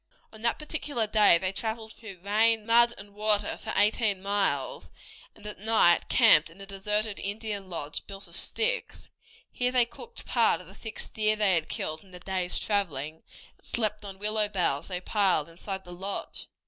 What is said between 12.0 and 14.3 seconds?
in the day's traveling, and slept on